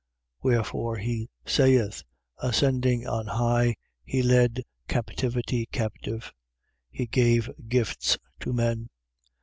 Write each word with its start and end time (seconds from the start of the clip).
4:8. 0.43 0.49
Wherefore 0.49 0.97
he 0.97 1.29
saith: 1.45 2.01
Ascending 2.39 3.05
on 3.05 3.27
high, 3.27 3.75
he 4.03 4.23
led 4.23 4.63
captivity 4.87 5.67
captive: 5.67 6.33
he 6.89 7.05
gave 7.05 7.51
gifts 7.69 8.17
to 8.39 8.51
men. 8.51 8.89